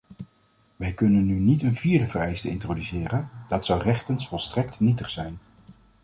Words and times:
Wij 0.75 0.93
kunnen 0.93 1.25
nu 1.25 1.39
niet 1.39 1.61
een 1.61 1.75
vierde 1.75 2.07
vereiste 2.07 2.49
introduceren; 2.49 3.29
dat 3.47 3.65
zou 3.65 3.81
rechtens 3.81 4.27
volstrekt 4.27 4.79
nietig 4.79 5.09
zijn. 5.09 5.39